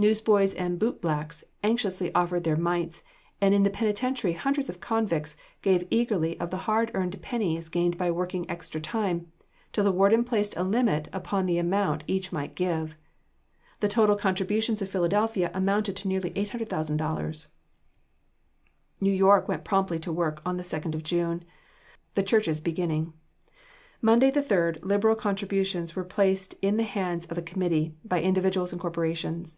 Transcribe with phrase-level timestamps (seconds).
[0.00, 3.02] Newsboys and bootblacks anxiously offered their mites;
[3.40, 7.98] and in the penitentiary hundreds of convicts gave eagerly of the hard earned pennies gained
[7.98, 9.32] by working extra time,
[9.72, 12.96] till the warden placed a limit upon the amount each might give.
[13.80, 17.48] The total contributions of Philadelphia amounted to nearly $800,000.
[19.00, 21.42] New York went promptly to work on the 2nd of June.
[22.14, 23.14] The churches beginning.
[24.00, 28.70] Monday, the 3d, liberal contributions were placed in the hands of a committee, by individuals
[28.70, 29.56] and corporations.